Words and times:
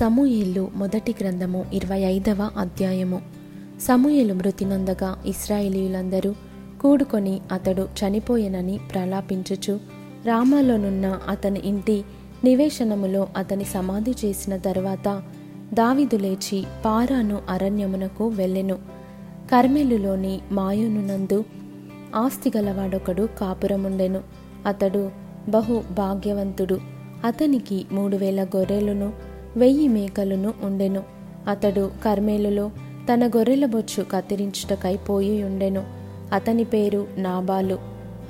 సమూయేలు 0.00 0.70
మొదటి 0.74 1.14
గ్రంథము 1.20 1.66
ఇరవై 1.72 2.00
ఐదవ 2.00 2.50
అధ్యాయము. 2.58 3.22
సమూయేలు 3.80 4.34
మృతి 4.34 4.64
నొందగా 4.64 5.22
ఇస్రాయేలీయులందరూ 5.26 6.34
కూడుకొని 6.82 7.40
అతడు 7.52 7.82
చనిపోయెనని 7.82 8.80
ప్రలాపించుచు 8.92 9.80
రామాలోనున్న 10.26 11.20
అతని 11.28 11.60
ఇంటి 11.64 12.04
నివేశనములో 12.44 13.28
అతని 13.36 13.64
సమాధి 13.64 14.10
చేసిన 14.10 14.56
తరువాత 14.56 15.22
దావిదు 15.74 16.16
లేచి 16.16 16.64
పారాను 16.84 17.38
అరణ్యమునకు 17.48 18.28
వెళ్ళెను. 18.28 18.74
కర్మెలులోని 19.52 20.40
మాయోనునందు 20.52 21.44
ఆస్తి 22.14 22.52
గలవాడొకడు 22.56 23.28
కాపురముండెను. 23.40 24.20
అతడు 24.66 25.10
బహు 25.48 25.82
భాగ్యవంతుడు. 25.92 26.78
అతనికి 27.24 27.84
మూడు 27.92 28.16
వేల 28.16 28.44
గొర్రెలను 28.44 29.33
వెయ్యి 29.56 29.88
మేకలను 29.88 30.54
ఉండెను. 30.62 31.02
అతడు 31.48 31.90
కర్మేలులో 32.04 32.70
తన 33.12 33.26
గొర్రెల 33.26 33.66
బొచ్చు 33.66 34.02
కత్తిరించుటకై 34.02 34.96
పోయి 34.96 35.42
ఉండెను 35.42 35.84
అతని 36.32 36.64
పేరు 36.64 37.06
నాబాలు 37.16 37.78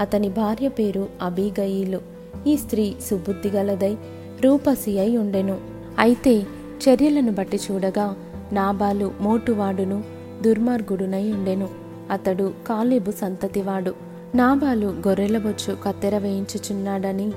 అతని 0.00 0.28
భార్య 0.28 0.68
పేరు 0.68 1.08
అబీగయీలు. 1.22 2.00
ఈ 2.46 2.56
స్త్రీ 2.56 2.94
సుబుద్ధి 3.10 3.48
గలదై 3.48 3.96
రూపసి 4.44 4.98
అయి 4.98 5.16
ఉండెను. 5.16 5.58
అయితే 5.98 6.46
చర్యలను 6.88 7.32
బట్టి 7.32 7.60
చూడగా 7.70 8.16
నాబాలు 8.52 9.12
మోటువాడును 9.20 10.04
దుర్మార్గుడునై 10.42 11.32
ఉండెను. 11.32 11.68
అతడు 12.10 12.52
కాలేబు 12.66 13.10
సంతతివాడు. 13.10 13.94
నాబాలు 14.34 14.86
గొర్రెల 14.86 15.38
బొచ్చు 15.38 15.76
కత్తెర 15.84 16.18
వేయించుచున్నాడని 16.18 17.32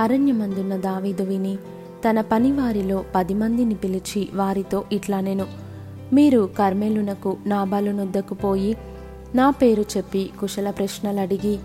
అరణ్యమందున్న 0.00 0.76
దావీదు 0.76 1.22
విని 1.22 1.58
తన 2.08 2.20
పనివారిలో 2.20 3.04
పది 3.14 3.34
మందిని 3.34 3.74
పిలిచి 3.74 4.28
వారితో 4.34 4.84
ఇట్లానెను 4.92 5.46
మీరు 6.12 6.50
కర్మేలునకు 6.58 7.36
నాబాలునొద్దకు 7.46 8.34
పోయి 8.34 8.76
నా 9.34 9.50
పేరు 9.50 9.84
చెప్పి 9.96 10.30
కుశల 10.40 10.70
ప్రశ్నలు 10.70 11.20
అడిగి 11.20 11.58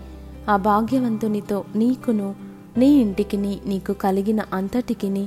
ఆ 0.48 0.56
భాగ్యవంతునితో 0.56 1.64
నీకును 1.76 2.34
నీ 2.76 2.86
ఇంటికిని 2.86 3.58
నీకు 3.66 3.92
కలిగిన 3.92 4.40
అంతటికిని 4.52 5.26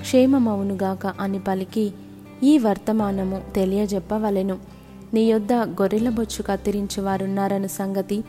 క్షేమమవునుగాక 0.00 1.06
అని 1.06 1.38
పలికి 1.38 1.92
ఈ 2.42 2.58
వర్తమానము 2.58 3.40
తెలియజెప్పవలెను. 3.54 4.58
నీ 5.14 5.22
యొద్ద 5.22 5.52
గొర్రెల 5.52 6.08
బొచ్చు 6.08 6.42
కత్తిరించి 6.42 7.00
వారున్నారన్న 7.00 7.66
సంగతి 7.66 8.24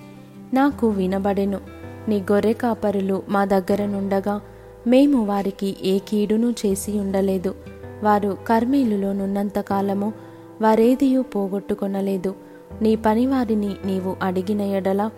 నాకు 0.54 0.88
వినబడెను. 0.88 1.60
నీ 2.08 2.20
గొర్రె 2.32 2.54
కాపరులు 2.54 3.24
మా 3.30 3.46
దగ్గర 3.46 3.86
నుండగా 3.86 4.42
మేము 4.88 5.26
వారికి 5.26 5.76
ఏ 5.84 6.00
కీడును 6.00 6.56
చేసి 6.66 7.00
ఉండలేదు. 7.00 7.56
వారు 8.04 8.38
కర్మీలులోనున్నంత 8.48 9.60
కాలము 9.60 10.14
వారేదియూ 10.62 11.22
పోగొట్టుకొనలేదు. 11.22 12.36
నీ 12.82 12.96
పనివారిని 12.96 13.76
నీవు 13.86 14.16
అడిగిన 14.22 14.62
ఎడల 14.62 15.10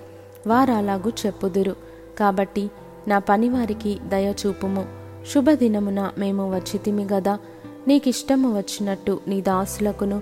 వారలాగు 0.48 1.12
చెప్పుదురు. 1.26 1.76
కాబట్టి 2.20 2.72
నా 3.08 3.20
పనివారికి 3.20 3.98
దయచూపుము 4.08 4.86
శుభదినమున 5.34 6.12
మేము 6.18 6.56
వచ్చితిమి 6.56 7.06
గదా. 7.06 7.40
నీకిష్టము 7.88 8.58
వచ్చినట్టు 8.58 9.20
నీ 9.28 9.42
దాసులకును 9.42 10.22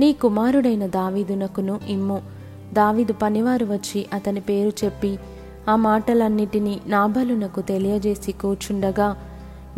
నీ 0.00 0.12
కుమారుడైన 0.12 0.86
దావీదునకును 0.86 1.80
ఇమ్ము. 1.88 2.22
దావీదు 2.72 3.12
పనివారు 3.12 3.66
వచ్చి 3.66 4.06
అతని 4.12 4.40
పేరు 4.40 4.84
చెప్పి 4.84 5.18
ఆ 5.68 5.76
మాటలన్నిటినీ 5.76 6.80
నాబాలునకు 6.86 7.60
తెలియజేసి 7.60 8.32
కూర్చుండగా 8.32 9.16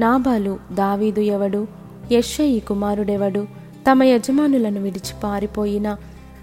నాబాలు 0.00 0.58
దావీదు 0.72 1.20
ఎవడు 1.20 1.66
యశ్షయి 2.12 2.60
కుమారుడెవడు 2.60 3.46
తమ 3.90 4.02
యజమానులను 4.02 4.82
విడిచి 4.82 5.14
పారిపోయిన 5.24 5.96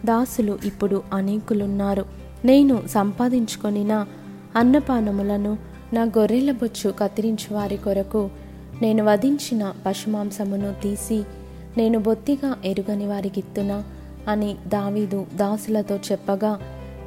దాసులు 0.06 0.59
ఇప్పుడు 0.66 1.02
అనేకులున్నారు. 1.14 2.06
నేను 2.45 2.83
సంపాదించుకొనిన 2.88 4.05
అన్నపానములను 4.55 5.58
నా 5.93 6.02
గొర్రెల 6.02 6.52
బొచ్చు 6.52 6.93
కత్తిరించు 6.99 7.55
వారి 7.55 7.77
కొరకు 7.77 8.30
నేను 8.82 9.04
వధించిన 9.05 9.73
పశుమాంసమును 9.86 10.73
తీసి 10.83 11.23
నేను 11.77 11.99
బొత్తిగా 11.99 12.55
ఎరుగని 12.66 13.08
వారికిత్తునా 13.08 13.83
అని 14.27 14.55
దావీదు 14.67 15.26
దాసులతో 15.36 15.95
చెప్పగా 15.95 16.60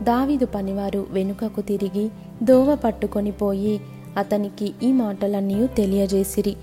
దావీదు 0.02 0.46
పనివారు 0.46 1.06
వెనుకకు 1.10 1.60
తిరిగి 1.60 2.10
దోవ 2.42 2.74
పట్టుకొని 2.74 3.30
పోయి 3.30 3.80
అతనికి 4.16 4.72
ఈ 4.82 4.92
మాటలన్నీ 4.92 5.66
తెలియజేసిరి. 5.66 6.56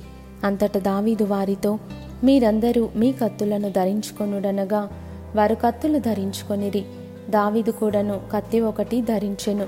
అంతట 0.44 0.78
దావీదు 0.78 1.24
వారితో 1.24 1.80
మీరందరూ 2.24 2.90
మీ 2.96 3.12
కత్తులను 3.12 3.70
ధరించుకొనుడనగా 3.70 4.90
వారు 5.36 5.56
కత్తులు 5.56 6.00
ధరించుకొనిరి. 6.00 6.84
దావీదు 7.30 7.72
కూడాను 7.72 8.22
కత్తి 8.34 8.60
ఒకటి 8.60 9.02
ధరించెను. 9.02 9.66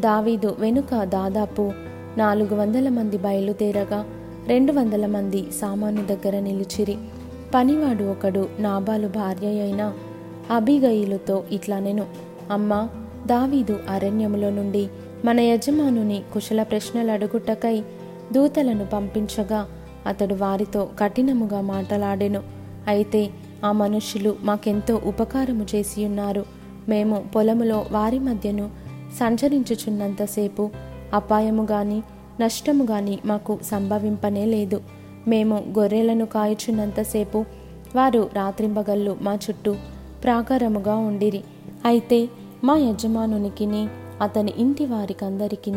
దావీదు 0.00 0.56
వెనుక 0.58 1.04
దాదాపు 1.04 1.72
నాలుగు 2.16 2.54
వందల 2.54 2.88
మంది 2.88 3.18
బయలుదేరగా 3.18 4.04
రెండు 4.46 4.72
వందల 4.72 5.06
మంది 5.06 5.44
సామాను 5.60 6.06
దగ్గర 6.06 6.40
నిలిచిరి. 6.40 6.96
పనివాడు 7.54 8.04
ఒకడు 8.04 8.48
నాబాలు 8.58 9.08
భార్య 9.08 9.48
అయిన 9.48 9.92
అబిగయిలుతో 10.50 11.44
ఇట్లానెను. 11.50 12.06
అమ్మా 12.50 12.88
దావీదు 13.26 13.78
అరణ్యములో 13.88 14.50
నుండి 14.50 14.88
మన 15.24 15.40
యజమానుని 15.40 16.22
కుశల 16.34 16.62
ప్రశ్నలు 16.62 17.10
అడుగుటకై 17.10 17.82
దూతలను 18.32 18.86
పంపించగా 18.86 19.68
అతడు 20.06 20.34
వారితో 20.34 20.88
కఠినముగా 20.98 21.60
మాటలాడెను. 21.60 22.42
అయితే 22.86 23.30
ఆ 23.64 23.72
మనుషులు 23.72 24.36
మాకెంతో 24.42 25.02
ఉపకారము 25.04 25.66
చేసి 25.74 26.04
ఉన్నారు. 26.04 26.44
మేము 26.88 27.24
పొలములో 27.34 27.86
వారి 27.90 28.18
మధ్యను 28.18 28.70
సంచరించుచున్నంతసేపు 29.20 30.70
అపాయము 31.14 31.66
గాని 31.70 32.02
నష్టము 32.40 32.84
గాని 32.84 33.18
మాకు 33.24 33.58
సంభవింపనే 33.62 34.44
లేదు. 34.44 34.80
మేము 35.28 35.64
గొర్రెలను 35.78 36.26
కాయుచున్నంతసేపు 36.26 37.44
వారు 37.96 38.30
రాత్రింబగళ్ళు 38.32 39.16
మా 39.20 39.34
చుట్టూ 39.34 39.76
ప్రాకారముగా 40.24 40.96
ఉండిరి. 40.96 41.44
అయితే 41.84 42.28
మా 42.64 42.76
యజమానునికిని 42.76 43.88
అతని 44.20 44.52
ఇంటి 44.56 44.86
వారికందరికీ 44.86 45.70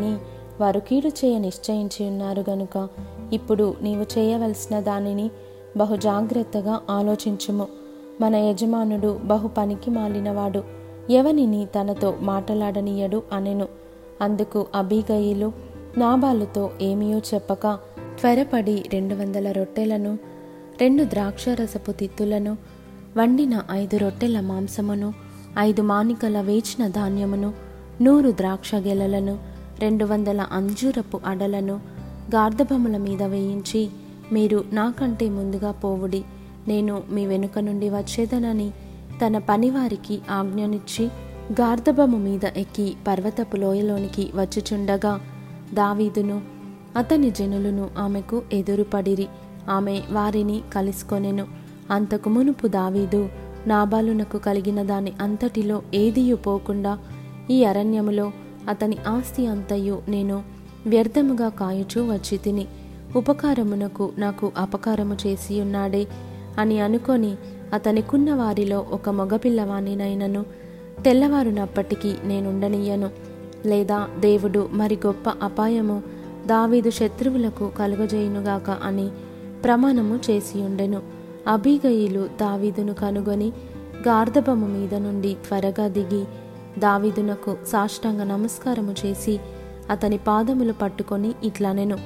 వారు 0.60 0.80
కీడు 0.80 1.08
చేయ 1.08 1.38
నిశ్చయించి 1.38 2.06
ఉన్నారు 2.06 2.44
గనుక 2.50 2.88
ఇప్పుడు 3.32 3.74
నీవు 3.82 4.18
చేయవలసిన 4.18 4.80
దానిని 4.80 5.30
బహు 5.76 5.96
జాగ్రత్తగా 5.96 6.80
ఆలోచించుము. 6.90 7.66
మన 8.20 8.36
యజమానుడు 8.36 9.20
బహు 9.24 9.48
పనికి 9.48 9.90
మాలినవాడు 9.90 10.64
ఎవనిని 11.10 11.66
తనతో 11.66 12.16
మాటలాడనీయడు 12.20 13.22
అనెను. 13.32 13.68
అందుకు 14.20 14.66
అబీగయిలు 14.74 15.52
నాబాలుతో 15.98 16.70
ఏమీయో 16.82 17.18
చెప్పక 17.18 17.78
త్వరపడి 18.20 18.84
రెండు 18.92 19.14
వందల 19.14 19.52
రొట్టెలను 19.52 20.18
రెండు 20.80 21.04
ద్రాక్షరసపు 21.04 21.92
తిత్తులను 21.92 22.56
వండిన 23.16 23.62
ఐదు 23.70 23.96
రొట్టెల 23.96 24.40
మాంసమును 24.40 25.14
ఐదు 25.58 25.82
మానికల 25.82 26.40
వేచిన 26.40 26.88
ధాన్యమును 26.88 27.67
నూరు 28.02 28.30
ద్రాక్ష 28.30 28.74
గెలలను 28.74 29.38
రెండు 29.78 30.04
వందల 30.04 30.40
అంజూరపు 30.40 31.20
అడలను 31.26 31.80
గార్ధబముల 32.34 32.96
మీద 32.96 33.22
వేయించి 33.22 33.88
మీరు 34.32 34.64
నాకంటే 34.72 35.28
ముందుగా 35.28 35.70
పోవుడి. 35.70 36.24
నేను 36.68 37.02
మీ 37.10 37.26
వెనుక 37.26 37.58
నుండి 37.58 37.90
వచ్చేదనని 37.90 38.70
తన 39.26 39.38
పనివారికి 39.38 40.20
ఆజ్ఞనిచ్చి 40.30 41.06
గార్ధబము 41.52 42.18
మీద 42.18 42.44
ఎక్కి 42.44 42.96
పర్వతపు 43.08 43.56
లోయలోనికి 43.56 44.30
వచ్చిచుండగా 44.34 45.20
దావీదును 45.74 46.42
అతని 46.96 47.30
జనులను 47.30 47.90
ఆమెకు 47.98 48.42
ఎదురుపడిరి. 48.52 49.26
ఆమె 49.70 50.02
వారిని 50.10 50.62
కలుసుకొనెను. 50.74 51.46
అంతకు 51.90 52.28
మునుపు 52.28 52.66
దావీదు 52.66 53.28
నాబాలునకు 53.66 54.38
కలిగిన 54.38 54.82
దాని 54.82 55.12
అంతటిలో 55.20 55.82
ఏదియు 55.94 56.36
పోకుండా 56.36 56.98
ఈ 57.50 57.64
అరణ్యములో 57.64 58.32
అతని 58.68 58.96
ఆస్తి 59.08 59.46
అంతయు 59.46 60.02
నేను 60.08 60.42
వ్యర్థముగా 60.86 61.48
కాయుచూ 61.48 62.12
వచ్చి 62.12 62.38
తిని 62.38 62.66
ఉపకారమునకు 63.16 64.10
నాకు 64.18 64.52
అపకారము 64.58 65.16
చేసి 65.26 65.60
ఉన్నాడే 65.60 66.06
అని 66.58 66.80
అనుకొని 66.80 67.36
అతనికున్న 67.72 68.34
వారిలో 68.34 68.86
ఒక 68.90 69.08
మగపిల్లవాణినైనను 69.08 70.44
తెల్లవారునప్పటికీ 71.02 72.14
నేనుండనీయను. 72.24 73.10
లేదా 73.66 74.08
దేవుడు 74.20 74.68
మరి 74.72 74.98
గొప్ప 75.06 75.30
అపాయము 75.42 76.02
దావీదు 76.46 76.90
శత్రువులకు 76.90 77.70
కలుగజేయునుగాక 77.78 78.70
అని 78.70 79.08
ప్రమాణము 79.64 80.20
చేసి 80.30 80.58
ఉండెను 80.62 81.02
అబీగయిలు 81.48 82.28
దావీదును 82.40 82.94
కనుగొని 82.94 83.52
గార్ధబము 84.08 84.66
మీద 84.66 84.94
నుండి 84.94 85.36
త్వరగా 85.48 85.88
దిగి 85.88 86.24
దావీదునకు 86.78 87.56
సాష్టాంగ 87.66 88.22
నమస్కారము 88.22 88.94
చేసి 89.06 89.40
అతని 89.90 90.16
పాదములు 90.16 90.72
పట్టుకొని 90.72 91.34
ఇట్లనెను 91.44 91.98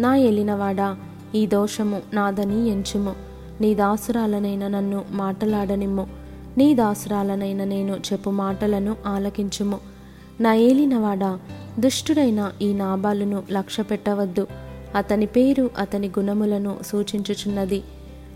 నా 0.00 0.16
ఎలినవాడా 0.16 0.96
ఈ 1.34 1.46
దోషము 1.46 2.00
నాదని 2.12 2.68
ఎంచుము. 2.68 3.14
నీ 3.60 3.74
దాసురాలనైన 3.74 4.68
నన్ను 4.68 5.04
మాటలాడనిమ్ము. 5.10 6.06
నీ 6.58 6.74
దాసురాలనైన 6.74 7.64
నేను 7.64 8.00
చెప్పు 8.12 8.30
మాటలను 8.30 8.96
ఆలకించుము. 9.06 9.78
నా 10.40 10.54
ఏలినవాడా 10.54 11.38
దుష్టుడైన 11.78 12.52
ఈ 12.62 12.72
నాబాలును 12.72 13.42
లక్ష్య 13.52 13.82
పెట్టవద్దు 13.82 14.46
అతని 14.96 15.26
పేరు 15.26 15.70
అతని 15.78 16.08
గుణములను 16.08 16.76
సూచించుచున్నది. 16.86 17.82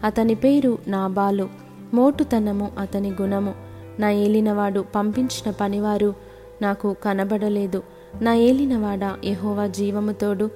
అతని 0.05 0.35
పేరు 0.35 0.79
నాబాలు. 0.89 1.49
మోటుతనము 1.95 2.71
అతని 2.79 3.11
గుణము. 3.23 3.55
నా 4.01 4.11
ఏలినవాడు 4.11 4.81
పంపించిన 4.95 5.51
పనివారు 5.61 6.15
నాకు 6.63 6.97
కనబడలేదు. 7.05 7.83
నా 8.23 8.35
ఏలినవాడ 8.35 9.13
యహోవా 9.25 9.67
జీవముతోడు 9.67 10.51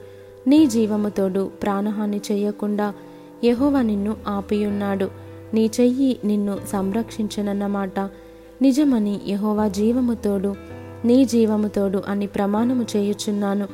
నీ 0.46 0.66
జీవముతోడు 0.66 1.50
ప్రాణహాని 1.62 2.20
చేయకుండా 2.32 2.94
యహోవా 3.44 3.82
నిన్ను 3.82 4.16
ఆపియున్నాడు. 4.28 5.10
నీ 5.54 5.70
చెయ్యి 5.80 6.18
నిన్ను 6.24 6.58
సంరక్షించనన్నమాట. 6.68 8.00
నిజమని 8.62 9.20
యహోవా 9.28 9.68
జీవముతోడు 9.68 10.54
నీ 11.04 11.24
జీవముతోడు 11.24 12.02
అని 12.08 12.26
ప్రమాణము 12.26 12.86
చేయుచున్నాను. 12.96 13.68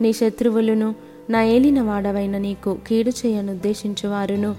నీ 0.00 0.12
శత్రువులను 0.12 0.94
నా 1.30 1.42
ఏలిన 1.42 1.82
వాడవైన 1.82 2.38
నీకు 2.38 2.78
కీడు 2.86 3.10
చేయనుద్దేశించువారును. 3.10 4.56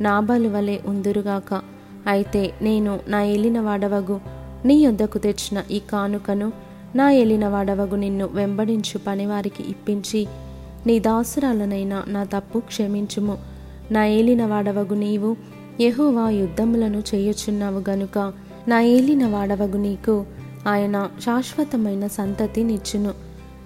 నాబాలు 0.00 0.48
వలె 0.48 0.78
ఉందురుగాక. 0.86 1.75
అయితే 2.06 2.52
నేను 2.62 3.00
నా 3.08 3.22
ఏలిన 3.22 3.60
వాడవగు 3.60 4.20
నీ 4.64 4.74
యొద్దకు 4.74 5.18
తెచ్చిన 5.18 5.62
ఈ 5.70 5.78
కానుకను 5.78 6.52
నా 6.96 7.10
ఏలిన 7.10 7.48
వాడవగు 7.48 7.96
నిన్ను 7.96 8.28
వెంబడించు 8.32 8.98
పనివారికి 9.06 9.70
ఇప్పించి 9.70 10.26
నీ 10.86 10.98
దాసురాలనైనా 10.98 12.04
నా 12.06 12.24
తప్పు 12.24 12.58
క్షమించుము. 12.58 13.38
నా 13.90 14.06
ఏలిన 14.06 14.46
వాడవగు 14.46 14.94
నీవు 14.94 15.36
యహోవా 15.80 16.30
యుద్ధములను 16.30 17.02
చేయుచున్నావు 17.14 17.90
గనుక 17.90 18.32
నా 18.68 18.80
ఏలిన 18.80 19.26
వాడవగు 19.26 19.76
నీకు 19.76 20.24
ఆయన 20.68 21.08
శాశ్వతమైన 21.22 22.06
సంతతినిచ్చును. 22.06 23.12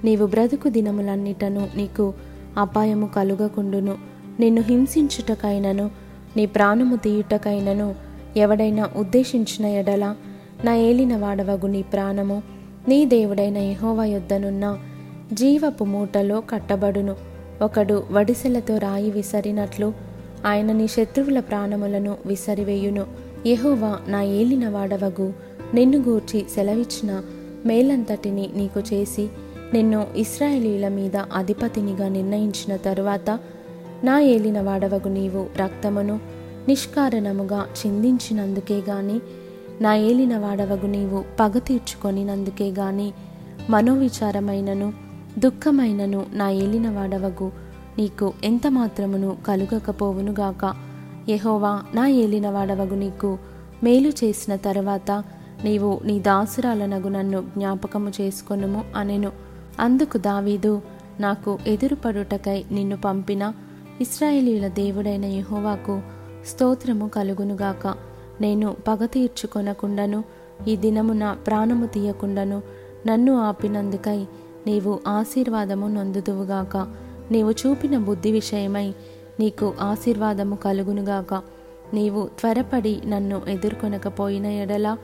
నీవు 0.05 0.27
బ్రతుకు 0.27 0.69
దినములన్నిటను 0.69 1.69
నీకు 1.77 2.15
అపాయము 2.59 3.07
కలుగకుండును. 3.07 3.99
నిన్ను 4.41 4.63
హింసించుటకైనను 4.63 5.91
నీ 6.37 6.47
ప్రాణము 6.47 6.97
తీయుటకైనను 6.97 8.10
ఎవడైనా 8.37 8.91
ఉద్దేశించిన 8.97 9.67
ఎడల 9.67 10.15
నా 10.65 10.75
ఏలిన 10.75 11.17
వాడవగు 11.17 11.67
నీ 11.67 11.82
ప్రాణము. 11.82 12.43
నీ 12.88 13.05
దేవుడైన 13.05 13.59
యహోవ 13.59 14.05
యొద్దనున్న 14.05 14.79
జీవపు 15.32 15.85
మూటలో 15.85 16.41
కట్టబడును. 16.41 17.17
ఒకడు 17.62 18.03
వడిసెలతో 18.12 18.79
రాయి 18.79 19.11
విసరినట్లు 19.11 19.93
ఆయన 20.47 20.73
నీ 20.73 20.88
శత్రువుల 20.88 21.41
ప్రాణములను 21.41 22.17
విసరివేయును. 22.27 23.06
యహోవా 23.47 23.99
నా 24.09 24.23
ఏలిన 24.23 24.69
వాడవగు 24.69 25.33
నిన్ను 25.75 25.99
గూర్చి 25.99 26.44
సెలవిచ్చిన 26.55 27.23
మేలంతటిని 27.67 28.50
నీకు 28.56 28.81
చేసి 28.81 29.29
నిన్ను 29.75 30.06
ఇస్రాయేలీల 30.17 30.88
మీద 30.88 31.17
అధిపతినిగా 31.17 32.09
నిర్ణయించిన 32.09 32.76
తరువాత 32.76 33.38
నా 34.05 34.21
ఏలిన 34.21 34.61
వాడవగు 34.61 35.09
నీవు 35.09 35.47
రక్తమును 35.56 36.40
నిష్కారణముగా 36.71 37.67
చిందించినందుకే 37.81 38.79
గాని 38.79 39.21
నా 39.81 39.95
ఏలిన 39.95 40.39
వాడవగు 40.39 40.87
నీవు 40.87 41.25
పగ 41.41 41.59
తీర్చుకొనినందుకే 41.59 42.71
గాని 42.71 43.13
మనోవిచారమైనను 43.71 44.93
దుఃఖమైనను 45.39 46.27
నా 46.33 46.51
ఏలిన 46.51 46.91
వాడవగు 46.91 47.53
నీకు 47.99 48.33
ఎంత 48.45 48.67
మాత్రమును 48.69 49.37
కలుగకపోవునుగాక 49.47 50.75
యహోవా 51.29 51.83
నా 51.95 52.07
ఏలిన 52.07 52.51
వాడవగు 52.51 52.95
నీకు 52.95 53.39
మేలు 53.83 54.09
చేసిన 54.09 54.57
తరువాత 54.57 55.11
నీవు 55.65 56.01
నీ 56.05 56.21
దాసురాలనగు 56.21 57.09
నన్ను 57.09 57.41
జ్ఞాపకము 57.57 58.13
చేసుకొనుము 58.21 58.85
అనెను. 58.97 59.33
అందుకు 59.81 60.19
దావీదు 60.19 60.83
నాకు 61.21 61.59
ఎదురుపడుటకై 61.67 62.65
నిన్ను 62.73 62.97
పంపిన 62.97 63.53
ఇస్రాయేలీల 64.01 64.69
దేవుడైన 64.69 65.25
యహోవాకు 65.25 66.20
స్తోత్రము 66.47 67.09
కలుగునుగాక. 67.09 67.95
నేను 68.41 68.77
పగ 68.89 69.07
తీర్చుకొనకుండను 69.07 70.25
ఈ 70.69 70.77
దినమున 70.77 71.37
ప్రాణము 71.47 71.87
తీయకుండాను 71.87 72.63
నన్ను 73.07 73.41
ఆపినందుకై 73.41 74.27
నీవు 74.67 75.01
ఆశీర్వాదము 75.09 75.87
నొందుదువుగాక. 75.89 76.77
నీవు 77.31 77.51
చూపిన 77.51 77.99
బుద్ధి 77.99 78.33
విషయమై 78.33 78.95
నీకు 79.41 79.75
ఆశీర్వాదము 79.81 80.57
కలుగునుగాక. 80.57 81.43
నీవు 81.95 82.29
త్వరపడి 82.41 83.03
నన్ను 83.07 83.43
ఎదుర్కొనకపోయిన 83.49 84.47
ఎడల 84.47 84.97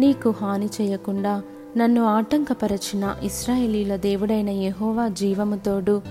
నీకు 0.00 0.30
హాని 0.30 0.68
చేయకుండా 0.80 1.42
నన్ను 1.76 2.04
ఆటంకపరచిన 2.04 3.14
ఇస్రాయేలీల 3.22 3.96
దేవుడైన 3.96 4.48
యహోవా 4.48 5.08
జీవముతోడు 5.08 6.02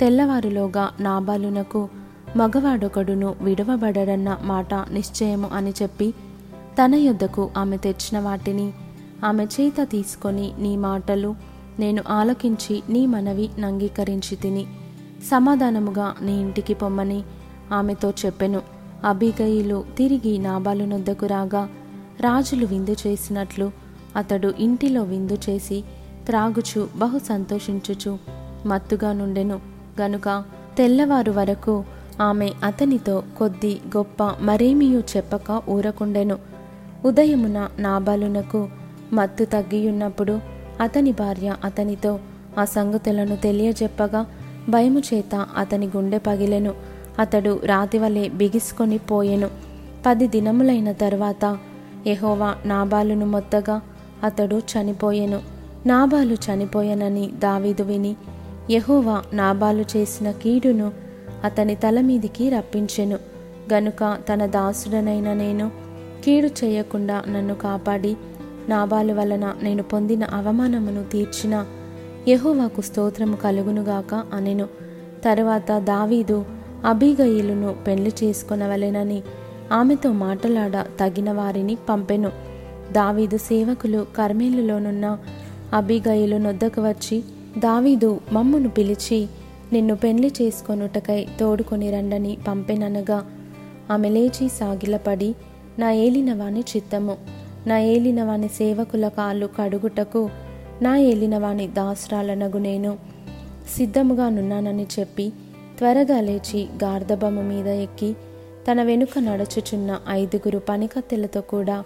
తెల్లవారులోగా 0.00 0.88
నాబాలునకు 1.00 1.88
మగవాడొకడును 2.36 3.34
విడవబడడన్న 3.40 4.38
మాట 4.42 4.74
నిశ్చయము 4.74 5.50
అని 5.52 5.70
చెప్పి 5.82 6.14
తన 6.84 6.94
యొద్దకు 6.94 7.50
ఆమె 7.56 7.76
తెచ్చిన 7.76 8.20
వాటిని 8.20 8.72
ఆమె 9.24 9.44
చేత 9.44 9.74
తీసుకొని 9.82 10.52
నీ 10.58 10.76
మాటలు 10.76 11.34
నేను 11.78 12.02
ఆలకించి 12.08 12.82
నీ 12.88 13.06
మనవి 13.06 13.48
నంగీకరించి 13.58 14.36
తిని 14.36 14.66
సమాధానముగా 15.30 16.14
నీ 16.22 16.40
ఇంటికి 16.40 16.74
పొమ్మని 16.74 17.22
ఆమెతో 17.72 18.10
చెప్పెను. 18.10 18.62
అబిగయిలు 19.04 19.84
తిరిగి 19.98 20.38
నాబాలునొద్దకు 20.38 21.26
రాగా 21.26 21.68
రాజులు 22.20 22.66
విందు 22.66 22.96
చేసినట్లు 23.06 23.70
అతడు 24.16 24.54
ఇంటిలో 24.58 25.02
విందు 25.02 25.38
చేసి 25.50 25.84
త్రాగుచు 26.26 26.88
బహు 26.96 27.18
సంతోషించుచు 27.18 28.18
మత్తుగా 28.66 29.12
నుండెను. 29.12 29.60
గనుక 30.00 30.44
తెల్లవారు 30.78 31.32
వరకు 31.32 31.84
ఆమె 32.20 32.52
అతనితో 32.64 33.22
కొద్ది 33.38 33.80
గొప్ప 33.96 34.22
మరేమియూ 34.40 35.00
చెప్పక 35.00 35.62
ఊరకుండెను. 35.68 36.38
ఉదయమున 37.04 37.68
నాబాలునకు 37.78 38.68
మత్తు 39.12 39.44
తగ్గియున్నప్పుడు 39.44 40.40
అతని 40.80 41.12
భార్య 41.12 41.56
అతనితో 41.64 42.18
ఆ 42.58 42.64
సంగతులను 42.64 43.36
తెలియజెప్పగా 43.36 44.26
భయము 44.68 45.00
చేత 45.00 45.46
అతని 45.56 45.86
గుండె 45.86 46.18
పగిలెను. 46.18 46.74
అతడు 47.18 47.60
రాతివలే 47.64 48.28
బిగిసుకొని 48.28 48.98
పోయెను. 48.98 49.50
పది 50.06 50.26
దినములైన 50.26 50.92
తర్వాత 50.92 51.58
ఎహోవా 52.06 52.54
నాబాలును 52.66 53.26
మొత్తగా 53.26 53.80
అతడు 54.24 54.56
చనిపోయెను. 54.56 55.40
నాబాలు 55.86 56.34
చనిపోయెనని 56.34 57.26
దావీదు 57.26 57.82
విని 57.82 58.16
ఎహోవా 58.70 59.22
నాబాలు 59.32 59.84
చేసిన 59.96 60.30
కీడును 60.30 61.07
అతని 61.44 61.74
తల 61.74 62.00
మీదికి 62.00 62.48
రప్పించెను. 62.48 63.18
గనుక 63.72 64.18
తన 64.32 64.46
దాసుడనైన 64.46 65.32
నేను 65.32 65.70
కీడు 66.24 66.46
చేయకుండా 66.46 67.22
నన్ను 67.28 67.54
కాపాడి 67.54 68.16
నాబాలు 68.68 69.12
వలన 69.12 69.54
నేను 69.62 69.82
పొందిన 69.82 70.24
అవమానమును 70.24 71.04
తీర్చిన 71.04 71.66
యహోవాకు 72.28 72.80
స్తోత్రము 72.80 73.36
కలుగునుగాక 73.36 74.22
అనెను. 74.32 74.66
తరువాత 75.24 75.72
దావీదు 75.78 76.44
అబీగయిలును 76.84 77.74
పెళ్ళి 77.86 78.12
చేసుకొనవలెనని 78.24 79.22
ఆమెతో 79.72 80.12
మాటలాడ 80.12 80.86
తగిన 81.00 81.32
వారిని 81.32 81.78
పంపెను. 81.88 82.32
దావీదు 82.92 83.36
సేవకులు 83.36 84.06
కర్మేలులోనున్న 84.16 85.18
అబీగయిలు 85.72 86.36
నొద్దకు 86.36 86.82
వచ్చి 86.82 87.24
దావీదు 87.58 88.20
మమ్మును 88.32 88.68
పిలిచి 88.68 89.28
నిన్ను 89.72 89.96
పెళ్ళి 89.96 90.32
చేసుకొనుటకై 90.42 91.26
తోడుకొని 91.40 91.90
రండని 91.90 92.38
పంపెననగా. 92.48 93.26
ఆమె 93.90 94.08
లేచి 94.08 94.48
సాగిలపడి 94.48 95.34
నా 95.78 95.92
ఏలినవాని 95.92 96.60
చిత్తము. 96.60 97.16
నా 97.66 97.78
ఏలినవాని 97.78 98.48
సేవకుల 98.48 99.08
కాళ్ళు 99.08 99.48
కడుగుటకు 99.58 100.30
నా 100.82 100.96
ఏలినవాని 100.96 101.66
దాసరాలనగు 101.66 102.58
నేను. 102.58 102.98
సిద్ధముగా 103.76 104.28
నున్నానని 104.28 104.86
చెప్పి 105.00 105.32
త్వరగా 105.78 106.20
లేచి 106.20 106.68
గార్ధబము 106.84 107.42
మీద 107.42 107.66
ఎక్కి 107.66 108.16
తన 108.70 108.82
వెనుక 108.82 109.18
నడుచుచున్న 109.18 110.00
ఐదుగురు 110.08 110.58
పనికత్తెలతో 110.58 111.40
కూడా 111.40 111.84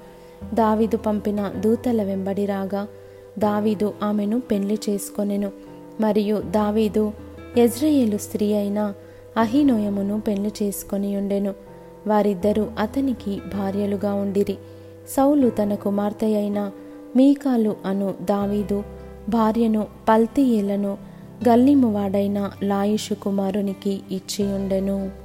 దావీదు 0.55 0.97
పంపిన 0.97 1.49
దూతల 1.49 2.03
వెంబడి 2.03 2.47
రాగా 2.47 2.89
దావీదు 3.39 3.95
ఆమెను 4.03 4.41
పెళ్ళి 4.41 4.79
చేసుకొనెను. 4.91 5.53
మరియు 6.01 6.41
దావీదు 6.41 7.13
యజ్రయేలు 7.59 8.17
స్త్రీ 8.17 8.55
అయిన 8.55 8.95
అహినోయమును 9.37 10.21
పెళ్ళి 10.21 10.53
చేసుకొని 10.63 11.17
ఉండెను. 11.17 11.55
వారిద్దరూ 12.07 12.67
అతనికి 12.79 13.41
భార్యలుగా 13.55 14.15
ఉండిరి. 14.15 14.57
సౌలు 15.09 15.51
తన 15.51 15.75
కుమార్తె 15.75 16.27
అయిన 16.27 16.71
మీకాలు 17.17 17.77
అను 17.85 18.15
దావీదు 18.23 18.83
భార్యను 19.29 19.87
పల్తీయేలను 20.09 20.99
గల్లిమువాడైన 21.49 22.51
లాయుషు 22.63 23.15
కుమారునికి 23.15 24.01
ఇచ్చి 24.11 24.53
ఉండెను. 24.53 25.22